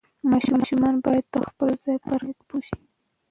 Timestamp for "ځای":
1.83-1.97